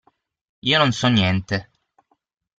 Io 0.71 0.79
non 0.83 0.93
so 1.01 1.13
niente. 1.17 1.61